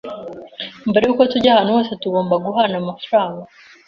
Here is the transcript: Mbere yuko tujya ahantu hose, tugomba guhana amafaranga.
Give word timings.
Mbere 0.89 1.03
yuko 1.05 1.23
tujya 1.31 1.51
ahantu 1.53 1.71
hose, 1.77 1.91
tugomba 2.03 2.35
guhana 2.45 2.75
amafaranga. 2.81 3.43